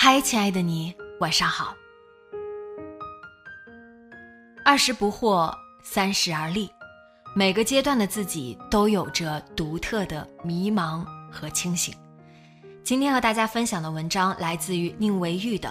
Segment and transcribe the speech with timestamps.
[0.00, 1.74] 嗨，亲爱的你，晚上好。
[4.64, 6.70] 二十不惑，三十而立，
[7.34, 11.92] 每个阶段的自己都有着独特的迷茫和清醒。
[12.84, 15.68] 今天和大家分享的文章来自于宁为玉的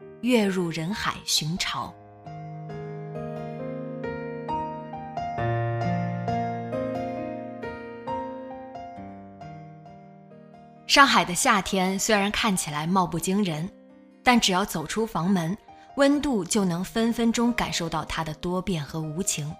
[0.22, 1.94] 《跃入人海寻潮》。
[10.98, 13.70] 上海的夏天虽然看起来貌不惊人，
[14.24, 15.56] 但只要走出房门，
[15.94, 19.54] 温度就能分分钟感受到它的多变和无情。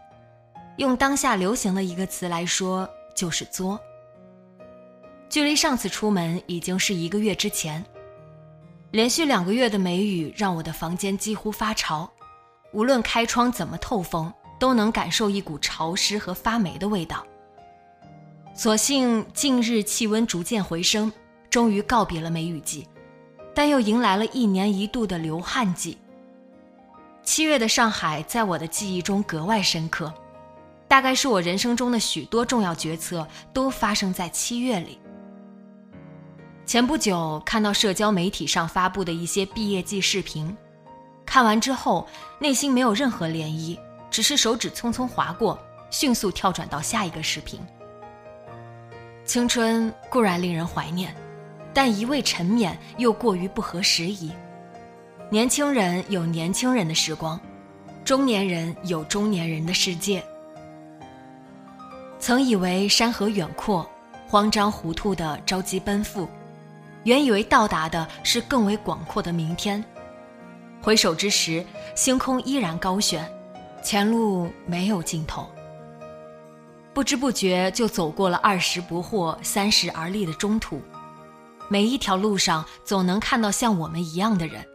[0.79, 3.79] 用当下流行的一个词来说，就是“作”。
[5.31, 7.87] 距离上次出门已经是一个月之前，
[8.91, 12.11] 连续两个月的梅雨让我的房间几乎发潮，
[12.73, 17.25] 无论开窗怎么透风，都能感受一股潮湿和发霉的味道。
[18.57, 21.13] 所幸近日气温逐渐回升，
[21.51, 22.87] 终于告别了梅雨季，
[23.55, 25.97] 但又迎来了一年一度的流汗季。
[27.23, 30.13] 七月的上海在我的记忆中格外深刻，
[30.87, 34.99] 大概是我人生中的许多重要决策都发生在七月里。
[36.65, 40.55] 前不久看到社交媒体上发布的一些毕业季视频，
[41.25, 42.07] 看完之后
[42.39, 43.79] 内心没有任何涟漪，
[44.11, 45.59] 只是手指匆匆划过，
[45.91, 47.59] 迅速跳转到下一个视频。
[49.25, 51.15] 青春固然令人怀念，
[51.73, 54.33] 但一味沉湎又过于不合时宜。
[55.31, 57.39] 年轻人有年轻人的时光，
[58.05, 60.23] 中年人有中年人的世界。
[62.19, 63.89] 曾以为山河远阔，
[64.27, 66.29] 慌张糊涂的着急奔赴，
[67.05, 69.85] 原以为到达的是更为广阔的明天。
[70.81, 71.65] 回首之时，
[71.95, 73.25] 星空依然高悬，
[73.83, 75.47] 前路没有尽头。
[76.95, 80.81] 不知不觉就走过了二十不惑、三十而立的中途，
[81.69, 84.67] 每一条路上总能看到像我们一样的人，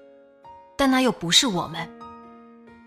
[0.77, 1.89] 但那又不是我们。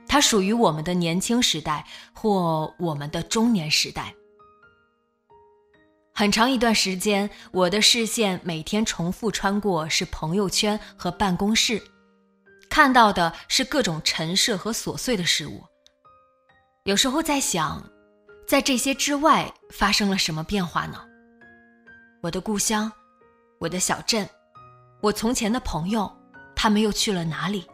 [0.09, 4.15] 它属于我们的年轻时代或我们的中年时代。
[6.15, 11.83] 很长一段时间，我的视线每天重复穿过是朋友圈和办公室，
[12.71, 15.63] 看到的是各种陈设和琐碎的事物。
[16.85, 17.83] 有时候在想。
[18.47, 21.05] 在这些之外发生了什么变化呢？
[22.23, 22.93] 我的故乡，
[23.59, 24.29] 我的小镇，
[25.01, 26.11] 我从前的朋友，
[26.55, 27.67] 他们又去了哪里？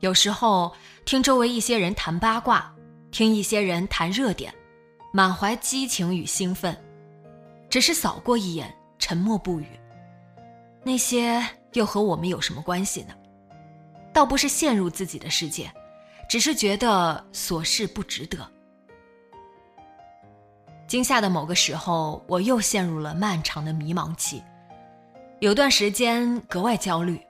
[0.00, 2.74] 有时候听周围一些人谈八卦，
[3.10, 4.54] 听一些人谈热点，
[5.12, 6.76] 满怀激情与兴奋，
[7.68, 9.66] 只是扫过一眼，沉默不语。
[10.82, 13.14] 那些又和我们有什么关系呢？
[14.14, 15.70] 倒不是陷入自己的世界，
[16.26, 18.38] 只是觉得琐事不值得。
[20.88, 24.40] 今夏的某个时候，我又陷入了漫长的迷茫期，
[25.40, 27.20] 有段时间格外焦虑，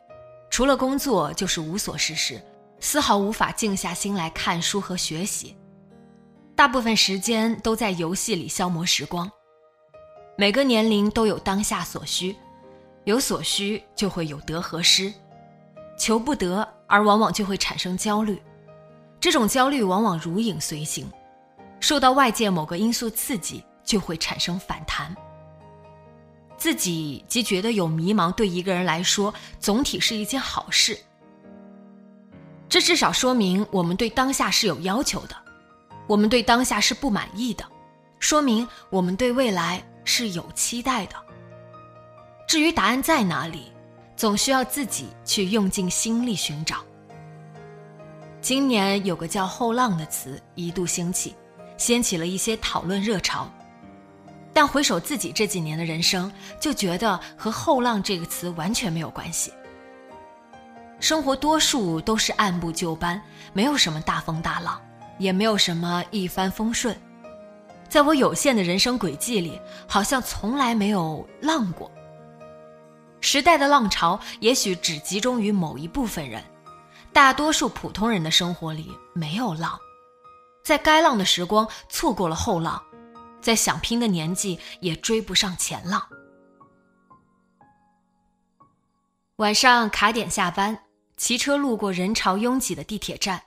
[0.50, 2.38] 除了工作就是无所事事，
[2.80, 5.56] 丝毫无法静下心来看书和学习，
[6.54, 9.30] 大部分时间都在游戏里消磨时光。
[10.36, 12.36] 每个年龄都有当下所需，
[13.04, 15.10] 有所需就会有得和失，
[15.98, 18.38] 求不得而往往就会产生焦虑，
[19.18, 21.10] 这种焦虑往往如影随形。
[21.86, 25.16] 受到外界某个因素刺激，就会产生反弹。
[26.56, 30.98] 自己即觉得有迷茫，对一个人来说，总体是一件好事。
[32.68, 35.36] 这至少说明我们对当下是有要求的，
[36.09, 37.65] 我们对当下是不满意的，
[38.18, 41.15] 说明我们对未来是有期待的。
[42.48, 43.71] 至于答案在哪里，
[44.16, 46.78] 总需要自己去用尽心力寻找。
[48.41, 51.33] 今年有个叫“后浪”的词一度兴起。
[51.76, 53.50] 掀起了一些讨论热潮，
[54.52, 59.52] 但回首自己这几年的人生，就觉得和“后浪”这个词完全没有关系。
[60.98, 63.20] 生活多数都是按部就班，
[63.52, 64.80] 没有什么大风大浪，
[65.18, 66.96] 也没有什么一帆风顺，
[67.86, 71.90] 在我有限的人生轨迹里，好像从来没有浪过。
[73.20, 76.42] 时代的浪潮也许只集中于某一部分人，
[77.12, 79.78] 大多数普通人的生活里没有浪，
[80.66, 82.83] 在该浪的时光错过了后浪，
[83.41, 86.09] 在想拼的年纪也追不上前浪。
[89.36, 90.77] 晚上卡点下班，
[91.16, 93.41] 骑车路过人潮拥挤的地铁站，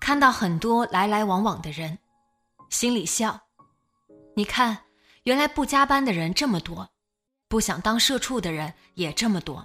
[0.00, 2.00] 看到很多来来往往的人，
[2.68, 3.42] 心里笑。
[4.34, 4.78] 你看，
[5.22, 6.88] 原来不加班的人这么多，
[7.46, 9.64] 不想当社畜的人也这么多。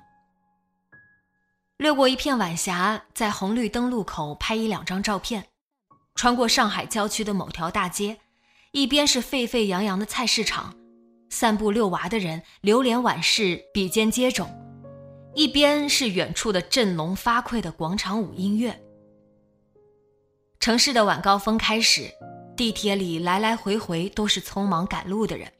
[1.77, 5.47] 掠过一片晚霞，在红绿灯路口拍一两张照片，
[6.15, 8.17] 穿过上海郊区的某条大街，
[8.71, 10.75] 一边是沸沸扬扬的菜市场，
[11.29, 14.47] 散步遛娃的人流连晚市，比肩接踵。
[15.33, 18.77] 一边是远处的振聋发聩的广场舞音乐。
[20.59, 22.11] 城市的晚高峰开始，
[22.55, 25.51] 地铁里来来回回都是匆忙赶路的人。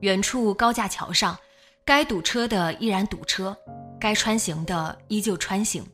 [0.00, 1.36] 远处高架桥上，
[1.84, 3.56] 该堵车的依然堵车，
[3.98, 5.84] 该穿行的依旧穿行。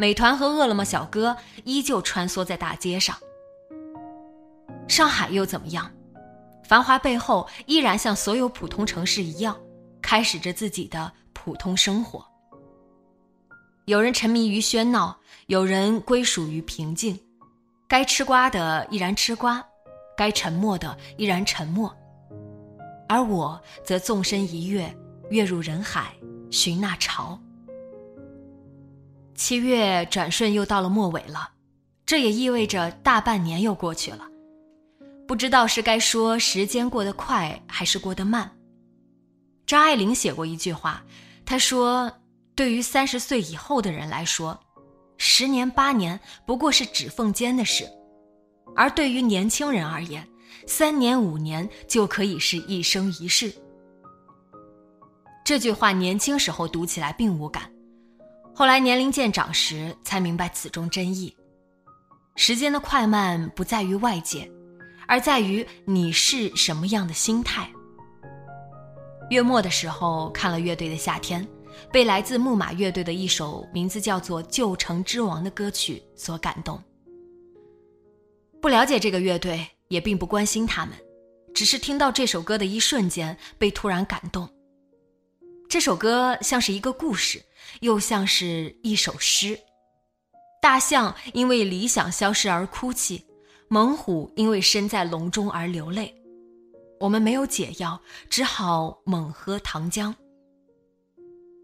[0.00, 3.14] 美团和饿了么小哥依旧穿梭在大街上。
[4.88, 5.92] 上海又怎么样？
[6.64, 9.54] 繁华背后依然像所有普通城市一样，
[10.00, 11.12] 开始着自己的。
[11.34, 12.22] 普通生活，
[13.86, 17.18] 有人沉迷于喧闹，有人归属于平静。
[17.88, 19.62] 该吃瓜的依然吃瓜，
[20.16, 21.94] 该沉默的依然沉默。
[23.08, 24.94] 而我则纵身一跃，
[25.30, 26.14] 跃入人海，
[26.50, 27.38] 寻那潮。
[29.40, 31.48] 七月转瞬又到了末尾了，
[32.04, 34.28] 这也意味着大半年又过去了。
[35.26, 38.54] 不知道是该说时间过得快，还是过得慢。
[39.64, 41.02] 张爱玲写过一句话。
[41.46, 42.12] 她说
[42.54, 44.60] ：“对于三十岁以后的人来说，
[45.16, 47.86] 十年八年不过是指缝间的事；
[48.76, 50.28] 而对于年轻人而言，
[50.66, 53.50] 三年五年就可以是一生一世。”
[55.42, 57.72] 这句话年轻时候读起来并无感，
[58.54, 61.34] 后来年龄渐长时才明白此中真意。
[62.36, 64.50] 时间的快慢不在于外界，
[65.06, 67.70] 而在于你是什么样的心态。
[69.30, 71.46] 月末的时候看了乐队的夏天，
[71.92, 76.82] 被来自木马乐队的一首名字叫做《旧城之王》的歌曲所感动。
[78.60, 80.94] 不了解这个乐队，也并不关心他们，
[81.54, 84.48] 只是听到这首歌的一瞬间被突然感动。
[85.70, 87.40] 这首歌像是一个故事，
[87.78, 89.56] 又像是一首诗。
[90.60, 93.24] 大象因为理想消失而哭泣，
[93.68, 96.12] 猛虎因为身在笼中而流泪。
[96.98, 100.12] 我们没有解药，只好猛喝糖浆。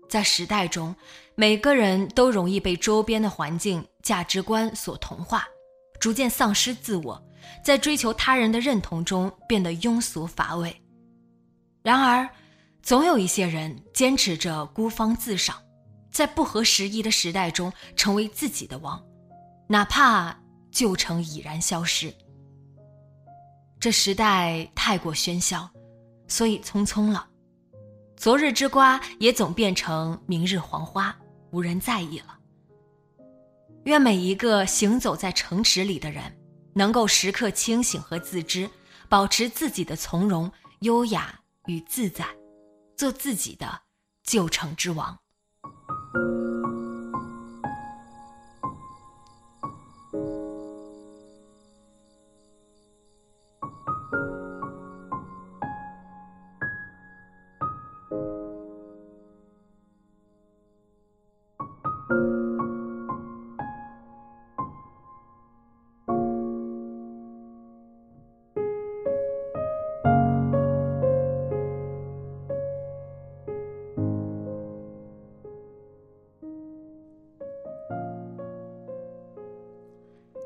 [0.08, 0.94] 在时代中，
[1.34, 5.44] 每个人都容易被周边的环境、价值观所同化，
[5.98, 7.20] 逐渐丧失自我，
[7.64, 10.80] 在追求他人的认同中变得庸俗乏味。
[11.82, 12.28] 然而，
[12.86, 15.60] 总有一些人坚持着孤芳自赏，
[16.12, 19.04] 在不合时宜的时代中成为自己的王，
[19.66, 20.38] 哪怕
[20.70, 22.14] 旧城已然消失。
[23.80, 25.68] 这时代太过喧嚣，
[26.28, 27.26] 所以匆匆了。
[28.16, 31.12] 昨日之瓜也总变成明日黄花，
[31.50, 32.38] 无人在意了。
[33.82, 36.22] 愿每一个行走在城池里的人，
[36.72, 38.70] 能够时刻清醒和自知，
[39.08, 40.48] 保持自己的从容、
[40.82, 42.24] 优雅与自在，
[42.96, 43.82] 做自己的
[44.22, 45.20] 旧城之王。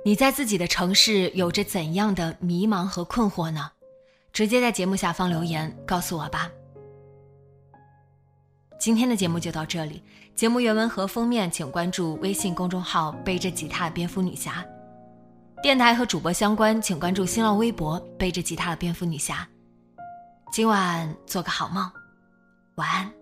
[0.03, 3.71] 你在自己的城市有着怎样的迷茫和困惑呢？
[4.33, 6.51] 直接在节目下方留言告诉我吧。
[8.79, 10.03] 今天的节目就到这里，
[10.35, 14.65] 节目原文和封面请关注微信公众号“背着吉他的蝙蝠女侠”，
[15.63, 19.47] 电台和主播相关请关注新浪微博“背着吉他的蝙蝠女侠”。
[20.51, 21.91] 今晚做个好梦，
[22.77, 23.20] 晚安。